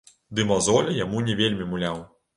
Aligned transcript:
Ды 0.37 0.45
мазоль 0.51 0.89
яму 1.03 1.23
не 1.27 1.39
вельмі 1.45 1.71
муляў. 1.75 2.05